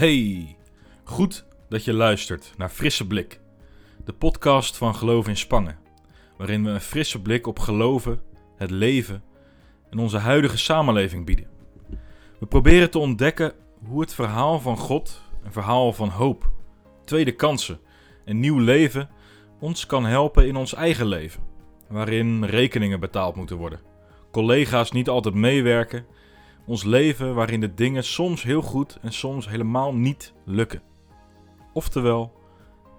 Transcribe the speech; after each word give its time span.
Hey, 0.00 0.56
goed 1.04 1.44
dat 1.68 1.84
je 1.84 1.92
luistert 1.92 2.52
naar 2.56 2.68
Frisse 2.68 3.06
Blik, 3.06 3.40
de 4.04 4.12
podcast 4.12 4.76
van 4.76 4.94
Geloof 4.94 5.28
in 5.28 5.36
Spangen, 5.36 5.78
waarin 6.36 6.64
we 6.64 6.70
een 6.70 6.80
frisse 6.80 7.22
blik 7.22 7.46
op 7.46 7.58
geloven, 7.58 8.20
het 8.56 8.70
leven 8.70 9.22
en 9.90 9.98
onze 9.98 10.18
huidige 10.18 10.58
samenleving 10.58 11.26
bieden. 11.26 11.46
We 12.38 12.46
proberen 12.46 12.90
te 12.90 12.98
ontdekken 12.98 13.52
hoe 13.86 14.00
het 14.00 14.14
verhaal 14.14 14.60
van 14.60 14.76
God, 14.76 15.22
een 15.44 15.52
verhaal 15.52 15.92
van 15.92 16.08
hoop, 16.08 16.50
tweede 17.04 17.32
kansen 17.32 17.80
en 18.24 18.40
nieuw 18.40 18.58
leven 18.58 19.08
ons 19.58 19.86
kan 19.86 20.04
helpen 20.04 20.46
in 20.46 20.56
ons 20.56 20.74
eigen 20.74 21.06
leven, 21.06 21.42
waarin 21.88 22.44
rekeningen 22.44 23.00
betaald 23.00 23.36
moeten 23.36 23.56
worden, 23.56 23.80
collega's 24.30 24.92
niet 24.92 25.08
altijd 25.08 25.34
meewerken 25.34 26.06
ons 26.66 26.84
leven 26.84 27.34
waarin 27.34 27.60
de 27.60 27.74
dingen 27.74 28.04
soms 28.04 28.42
heel 28.42 28.62
goed 28.62 28.98
en 29.02 29.12
soms 29.12 29.48
helemaal 29.48 29.94
niet 29.94 30.32
lukken. 30.44 30.82
Oftewel, 31.72 32.32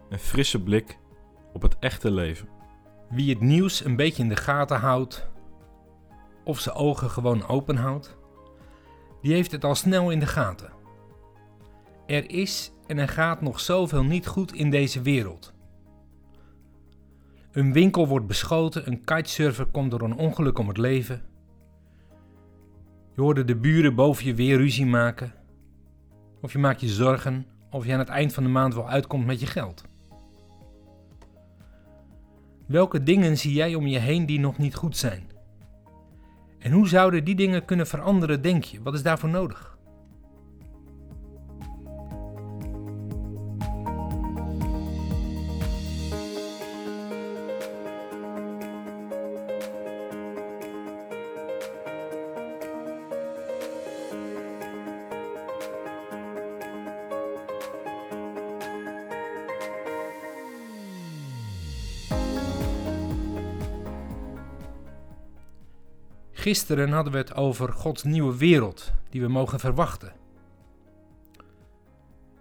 een 0.10 0.20
frisse 0.20 0.64
blik 0.64 0.98
op 1.54 1.62
het 1.62 1.80
echte 1.80 2.12
leven. 2.12 2.48
Wie 3.10 3.30
het 3.30 3.42
nieuws 3.42 3.86
een 3.86 3.96
beetje 3.96 4.24
in 4.24 4.30
de 4.30 4.36
gaten 4.36 4.80
houdt, 4.80 5.30
of 6.44 6.60
zijn 6.60 6.76
ogen 6.76 7.10
gewoon 7.10 7.48
open 7.48 7.76
houdt, 7.76 8.18
die 9.22 9.34
heeft 9.34 9.52
het 9.52 9.64
al 9.64 9.76
snel 9.76 10.10
in 10.10 10.20
de 10.20 10.28
gaten. 10.28 10.72
Er 12.06 12.30
is 12.30 12.72
en 12.88 12.98
er 12.98 13.08
gaat 13.08 13.42
nog 13.42 13.60
zoveel 13.60 14.04
niet 14.04 14.28
goed 14.28 14.54
in 14.54 14.70
deze 14.70 15.02
wereld. 15.02 15.54
Een 17.52 17.74
winkel 17.74 18.08
wordt 18.08 18.28
beschoten, 18.28 18.88
een 18.88 19.04
kitesurfer 19.04 19.66
komt 19.66 19.92
door 19.92 20.02
een 20.02 20.18
ongeluk 20.18 20.58
om 20.58 20.68
het 20.68 20.78
leven. 20.78 21.31
Je 23.22 23.28
hoorde 23.28 23.46
de 23.46 23.56
buren 23.56 23.96
boven 23.96 24.26
je 24.26 24.36
weer 24.36 24.58
ruzie 24.58 24.86
maken. 24.86 25.34
Of 26.42 26.52
je 26.52 26.58
maakt 26.58 26.82
je 26.82 26.88
zorgen 26.88 27.46
of 27.70 27.86
je 27.86 27.94
aan 27.94 28.00
het 28.00 28.10
eind 28.10 28.34
van 28.34 28.44
de 28.44 28.50
maand 28.50 28.74
wel 28.74 28.90
uitkomt 28.90 29.26
met 29.26 29.40
je 29.40 29.46
geld. 29.46 29.84
Welke 32.68 33.04
dingen 33.04 33.38
zie 33.38 33.54
jij 33.54 33.76
om 33.76 33.88
je 33.88 34.00
heen 34.00 34.26
die 34.26 34.40
nog 34.40 34.58
niet 34.58 34.76
goed 34.76 34.98
zijn? 34.98 35.30
En 36.60 36.72
hoe 36.72 36.88
zouden 36.88 37.24
die 37.24 37.36
dingen 37.36 37.66
kunnen 37.66 37.88
veranderen, 37.88 38.42
denk 38.42 38.64
je? 38.64 38.82
Wat 38.82 38.94
is 38.94 39.04
daarvoor 39.04 39.30
nodig? 39.30 39.78
Gisteren 66.42 66.92
hadden 66.92 67.14
we 67.14 67.20
het 67.20 67.36
over 67.36 67.74
Gods 67.74 68.04
nieuwe 68.04 68.38
wereld 68.38 68.92
die 69.10 69.22
we 69.22 69.28
mogen 69.28 69.60
verwachten. 69.60 70.14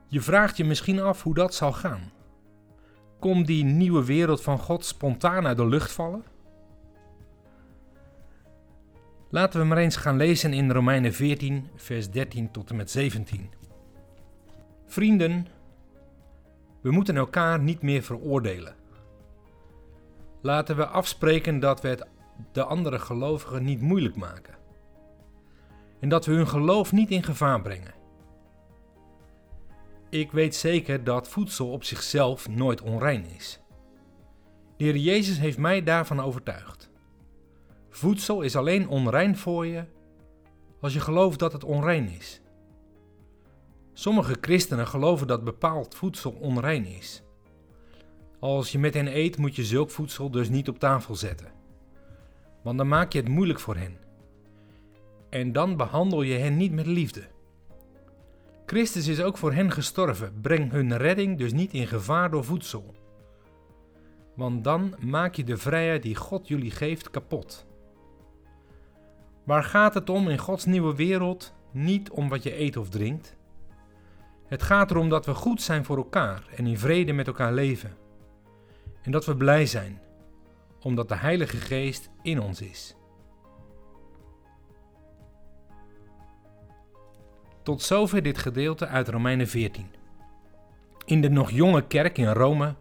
Je 0.06 0.20
vraagt 0.20 0.56
je 0.56 0.64
misschien 0.64 1.00
af 1.00 1.22
hoe 1.22 1.34
dat 1.34 1.54
zal 1.54 1.72
gaan. 1.72 2.12
Komt 3.18 3.46
die 3.46 3.64
nieuwe 3.64 4.04
wereld 4.04 4.42
van 4.42 4.58
God 4.58 4.84
spontaan 4.84 5.46
uit 5.46 5.56
de 5.56 5.66
lucht 5.66 5.92
vallen? 5.92 6.24
Laten 9.30 9.60
we 9.60 9.66
maar 9.66 9.78
eens 9.78 9.96
gaan 9.96 10.16
lezen 10.16 10.52
in 10.52 10.70
Romeinen 10.70 11.12
14, 11.12 11.68
vers 11.76 12.10
13 12.10 12.50
tot 12.50 12.70
en 12.70 12.76
met 12.76 12.90
17. 12.90 13.50
Vrienden, 14.86 15.46
we 16.80 16.90
moeten 16.90 17.16
elkaar 17.16 17.60
niet 17.60 17.82
meer 17.82 18.02
veroordelen. 18.02 18.74
Laten 20.40 20.76
we 20.76 20.86
afspreken 20.86 21.60
dat 21.60 21.80
we 21.80 21.88
het 21.88 22.06
de 22.52 22.64
andere 22.64 22.98
gelovigen 22.98 23.64
niet 23.64 23.80
moeilijk 23.80 24.16
maken. 24.16 24.54
En 26.00 26.08
dat 26.08 26.26
we 26.26 26.32
hun 26.32 26.48
geloof 26.48 26.92
niet 26.92 27.10
in 27.10 27.22
gevaar 27.22 27.62
brengen. 27.62 27.94
Ik 30.10 30.32
weet 30.32 30.54
zeker 30.54 31.04
dat 31.04 31.28
voedsel 31.28 31.70
op 31.70 31.84
zichzelf 31.84 32.48
nooit 32.48 32.80
onrein 32.80 33.24
is. 33.36 33.60
De 34.76 34.84
Heer 34.84 34.96
Jezus 34.96 35.38
heeft 35.38 35.58
mij 35.58 35.82
daarvan 35.82 36.20
overtuigd. 36.20 36.90
Voedsel 37.90 38.42
is 38.42 38.56
alleen 38.56 38.88
onrein 38.88 39.36
voor 39.36 39.66
je 39.66 39.84
als 40.80 40.92
je 40.92 41.00
gelooft 41.00 41.38
dat 41.38 41.52
het 41.52 41.64
onrein 41.64 42.08
is. 42.08 42.40
Sommige 43.92 44.36
christenen 44.40 44.86
geloven 44.86 45.26
dat 45.26 45.44
bepaald 45.44 45.94
voedsel 45.94 46.30
onrein 46.30 46.86
is. 46.86 47.22
Als 48.38 48.72
je 48.72 48.78
met 48.78 48.94
hen 48.94 49.16
eet, 49.16 49.36
moet 49.36 49.56
je 49.56 49.64
zulk 49.64 49.90
voedsel 49.90 50.30
dus 50.30 50.48
niet 50.48 50.68
op 50.68 50.78
tafel 50.78 51.14
zetten 51.14 51.59
want 52.62 52.78
dan 52.78 52.88
maak 52.88 53.12
je 53.12 53.18
het 53.18 53.28
moeilijk 53.28 53.60
voor 53.60 53.76
hen. 53.76 53.96
En 55.30 55.52
dan 55.52 55.76
behandel 55.76 56.22
je 56.22 56.38
hen 56.38 56.56
niet 56.56 56.72
met 56.72 56.86
liefde. 56.86 57.22
Christus 58.66 59.06
is 59.06 59.22
ook 59.22 59.38
voor 59.38 59.52
hen 59.52 59.70
gestorven. 59.70 60.40
Breng 60.40 60.70
hun 60.70 60.96
redding 60.96 61.38
dus 61.38 61.52
niet 61.52 61.72
in 61.72 61.86
gevaar 61.86 62.30
door 62.30 62.44
voedsel. 62.44 62.94
Want 64.34 64.64
dan 64.64 64.94
maak 65.00 65.34
je 65.34 65.44
de 65.44 65.56
vrijheid 65.56 66.02
die 66.02 66.16
God 66.16 66.48
jullie 66.48 66.70
geeft 66.70 67.10
kapot. 67.10 67.66
Waar 69.44 69.64
gaat 69.64 69.94
het 69.94 70.10
om 70.10 70.28
in 70.28 70.38
Gods 70.38 70.64
nieuwe 70.64 70.94
wereld? 70.94 71.54
Niet 71.70 72.10
om 72.10 72.28
wat 72.28 72.42
je 72.42 72.60
eet 72.60 72.76
of 72.76 72.88
drinkt. 72.88 73.36
Het 74.46 74.62
gaat 74.62 74.90
erom 74.90 75.08
dat 75.08 75.26
we 75.26 75.34
goed 75.34 75.62
zijn 75.62 75.84
voor 75.84 75.96
elkaar 75.96 76.42
en 76.56 76.66
in 76.66 76.78
vrede 76.78 77.12
met 77.12 77.26
elkaar 77.26 77.52
leven. 77.52 77.96
En 79.02 79.10
dat 79.10 79.24
we 79.24 79.36
blij 79.36 79.66
zijn 79.66 80.00
omdat 80.80 81.08
de 81.08 81.16
Heilige 81.16 81.56
Geest 81.56 82.10
in 82.22 82.40
ons 82.40 82.60
is. 82.60 82.96
Tot 87.62 87.82
zover 87.82 88.22
dit 88.22 88.38
gedeelte 88.38 88.86
uit 88.86 89.08
Romeinen 89.08 89.48
14. 89.48 89.90
In 91.04 91.20
de 91.20 91.30
nog 91.30 91.50
jonge 91.50 91.86
kerk 91.86 92.18
in 92.18 92.32
Rome 92.32 92.74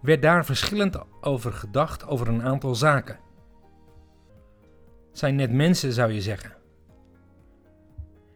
werd 0.00 0.22
daar 0.22 0.44
verschillend 0.44 0.98
over 1.20 1.52
gedacht 1.52 2.06
over 2.06 2.28
een 2.28 2.42
aantal 2.42 2.74
zaken. 2.74 3.18
Zijn 5.12 5.34
net 5.34 5.52
mensen, 5.52 5.92
zou 5.92 6.12
je 6.12 6.20
zeggen. 6.20 6.56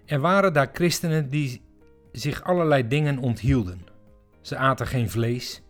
Er 0.05 0.21
waren 0.21 0.53
daar 0.53 0.71
christenen 0.73 1.31
die 1.31 1.63
zich 2.13 2.43
allerlei 2.43 2.89
dingen 2.89 3.19
onthielden. 3.19 3.87
Ze 4.41 4.57
aten 4.57 4.87
geen 4.87 5.11
vlees. 5.11 5.63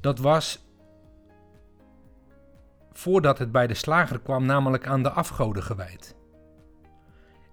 Dat 0.00 0.18
was 0.18 0.65
voordat 2.96 3.38
het 3.38 3.52
bij 3.52 3.66
de 3.66 3.74
slager 3.74 4.20
kwam, 4.20 4.44
namelijk 4.44 4.86
aan 4.86 5.02
de 5.02 5.10
afgoden 5.10 5.62
gewijd. 5.62 6.16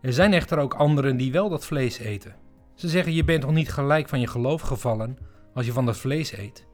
Er 0.01 0.13
zijn 0.13 0.33
echter 0.33 0.57
ook 0.57 0.73
anderen 0.73 1.17
die 1.17 1.31
wel 1.31 1.49
dat 1.49 1.65
vlees 1.65 1.97
eten. 1.97 2.35
Ze 2.73 2.89
zeggen: 2.89 3.13
Je 3.13 3.23
bent 3.23 3.41
toch 3.41 3.51
niet 3.51 3.71
gelijk 3.71 4.09
van 4.09 4.19
je 4.19 4.27
geloof 4.27 4.61
gevallen 4.61 5.17
als 5.53 5.65
je 5.65 5.71
van 5.71 5.85
dat 5.85 5.97
vlees 5.97 6.37
eet? 6.37 6.67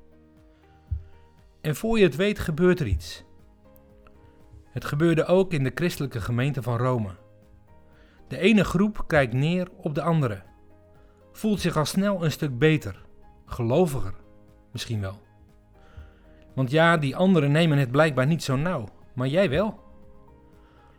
En 1.62 1.76
voor 1.76 1.98
je 1.98 2.04
het 2.04 2.16
weet, 2.16 2.40
gebeurt 2.40 2.80
er 2.80 2.88
iets. 2.88 3.24
Het 4.72 4.86
gebeurde 4.86 5.26
ook 5.26 5.54
in 5.54 5.64
de 5.64 5.72
christelijke 5.76 6.22
gemeente 6.22 6.62
van 6.62 6.78
Rome. 6.78 7.16
De 8.28 8.38
ene 8.38 8.64
groep 8.64 9.04
kijkt 9.08 9.34
neer 9.34 9.68
op 9.78 9.96
de 9.96 10.02
andere, 10.02 10.42
voelt 11.32 11.60
zich 11.60 11.78
al 11.78 11.86
snel 11.86 12.24
een 12.24 12.32
stuk 12.32 12.58
beter, 12.58 13.06
geloviger 13.46 14.14
misschien 14.72 15.02
wel. 15.02 15.29
Want 16.56 16.72
ja, 16.72 16.98
die 16.98 17.16
anderen 17.16 17.52
nemen 17.52 17.78
het 17.78 17.92
blijkbaar 17.92 18.28
niet 18.28 18.44
zo 18.44 18.56
nauw, 18.56 18.88
maar 19.14 19.28
jij 19.28 19.50
wel. 19.50 19.80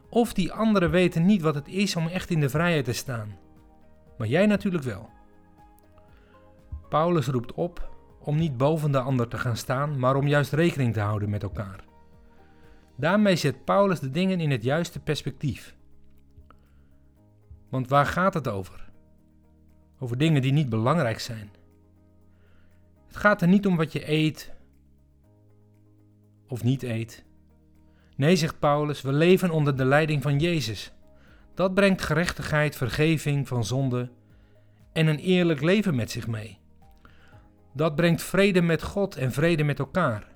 Of 0.09 0.33
die 0.33 0.53
anderen 0.53 0.91
weten 0.91 1.27
niet 1.27 1.43
wat 1.43 1.55
het 1.55 1.69
is 1.69 1.97
om 1.97 2.07
echt 2.07 2.31
in 2.31 2.41
de 2.41 2.49
vrijheid 2.49 2.85
te 2.85 2.93
staan, 2.93 3.37
maar 4.19 4.29
jij 4.29 4.47
natuurlijk 4.47 4.85
wel. 4.85 5.11
Paulus 6.89 7.27
roept 7.27 7.53
op 7.53 7.91
om 8.21 8.37
niet 8.37 8.57
boven 8.57 8.93
de 8.93 9.01
ander 9.01 9.29
te 9.29 9.39
gaan 9.39 9.57
staan, 9.57 9.99
maar 9.99 10.17
om 10.17 10.27
juist 10.27 10.53
rekening 10.53 10.93
te 10.95 11.01
houden 11.01 11.31
met 11.31 11.43
elkaar. 11.43 11.85
Daarmee 12.97 13.37
zet 13.37 13.65
Paulus 13.65 14.01
de 14.01 14.11
dingen 14.11 14.41
in 14.41 14.51
het 14.51 14.63
juiste 14.63 15.01
perspectief. 15.01 15.77
Want 17.69 17.89
waar 17.89 18.07
gaat 18.07 18.35
het 18.35 18.49
over? 18.49 18.91
Over 19.99 20.19
dingen 20.19 20.43
die 20.43 20.53
niet 20.53 20.69
belangrijk 20.69 21.21
zijn. 21.21 21.51
Het 23.07 23.17
gaat 23.17 23.43
er 23.43 23.49
niet 23.49 23.67
om 23.67 23.77
wat 23.77 23.93
je 23.93 24.11
eet, 24.11 24.53
of 26.51 26.63
niet 26.63 26.83
eet. 26.83 27.25
Nee, 28.17 28.37
zegt 28.37 28.59
Paulus, 28.59 29.03
we 29.03 29.13
leven 29.13 29.51
onder 29.51 29.77
de 29.77 29.85
leiding 29.85 30.23
van 30.23 30.39
Jezus. 30.39 30.93
Dat 31.55 31.75
brengt 31.75 32.03
gerechtigheid, 32.03 32.77
vergeving 32.77 33.49
van 33.49 33.65
zonde 33.65 34.11
en 34.93 35.07
een 35.07 35.19
eerlijk 35.19 35.61
leven 35.61 35.95
met 35.95 36.11
zich 36.11 36.27
mee. 36.27 36.59
Dat 37.75 37.95
brengt 37.97 38.23
vrede 38.23 38.63
met 38.63 38.83
God 38.83 39.17
en 39.17 39.33
vrede 39.33 39.65
met 39.65 39.79
elkaar. 39.79 40.29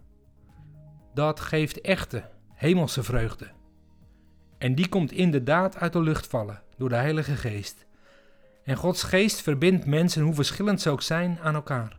Dat 1.15 1.41
geeft 1.41 1.81
echte, 1.81 2.31
hemelse 2.55 3.03
vreugde. 3.03 3.51
En 4.59 4.75
die 4.75 4.89
komt 4.89 5.13
inderdaad 5.13 5.77
uit 5.77 5.93
de 5.93 6.01
lucht 6.01 6.27
vallen 6.27 6.63
door 6.77 6.89
de 6.89 6.95
Heilige 6.95 7.37
Geest. 7.37 7.87
En 8.65 8.77
Gods 8.77 9.03
geest 9.03 9.43
verbindt 9.43 9.87
mensen, 9.87 10.23
hoe 10.23 10.35
verschillend 10.35 10.81
ze 10.81 10.91
ook 10.91 11.03
zijn, 11.03 11.39
aan 11.43 11.55
elkaar. 11.55 11.99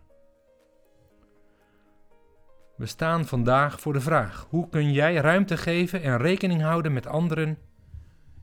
We 2.76 2.86
staan 2.86 3.26
vandaag 3.26 3.80
voor 3.80 3.94
de 3.94 4.02
vraag: 4.02 4.48
hoe 4.50 4.70
kun 4.70 4.92
jij 4.92 5.16
ruimte 5.16 5.58
geven 5.58 6.02
en 6.02 6.18
rekening 6.18 6.62
houden 6.62 6.94
met 6.94 7.08
anderen 7.08 7.58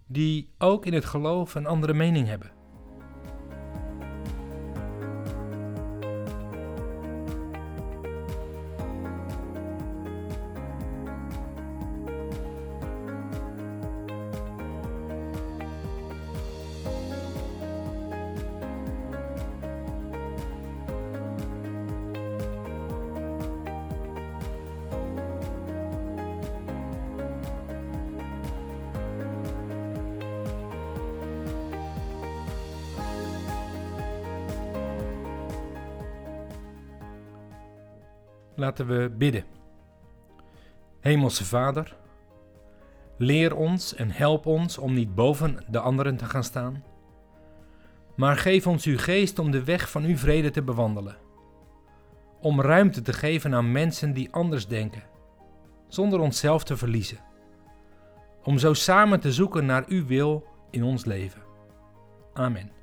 die 0.07 0.55
ook 0.59 0.87
in 0.87 0.95
het 0.95 1.05
geloof 1.05 1.55
een 1.55 1.67
andere 1.67 1.95
mening 1.95 2.29
hebben? 2.29 2.62
Laten 38.55 38.87
we 38.87 39.11
bidden. 39.19 39.45
Hemelse 41.01 41.45
Vader, 41.45 41.97
leer 43.17 43.57
ons 43.57 43.95
en 43.95 44.11
help 44.11 44.47
ons 44.47 44.79
om 44.79 44.93
niet 44.95 45.15
boven 45.15 45.65
de 45.69 45.79
anderen 45.79 46.17
te 46.17 46.25
gaan 46.25 46.45
staan, 46.45 46.85
maar 48.17 48.37
geef 48.37 48.67
ons 48.67 48.85
uw 48.85 48.99
geest 48.99 49.39
om 49.39 49.51
de 49.51 49.65
weg 49.65 49.91
van 49.91 50.05
uw 50.05 50.17
vrede 50.17 50.51
te 50.51 50.63
bewandelen. 50.63 51.17
Om 52.41 52.61
ruimte 52.61 53.03
te 53.03 53.13
geven 53.13 53.55
aan 53.55 53.73
mensen 53.73 54.13
die 54.13 54.33
anders 54.33 54.67
denken, 54.67 55.03
zonder 55.89 56.21
onszelf 56.21 56.65
te 56.65 56.77
verliezen. 56.77 57.19
Om 58.43 58.59
zo 58.59 58.75
samen 58.75 59.21
te 59.21 59.33
zoeken 59.33 59.67
naar 59.67 59.85
uw 59.87 60.07
wil 60.07 60.47
in 60.71 60.83
ons 60.83 61.05
leven. 61.05 61.43
Amen. 62.33 62.82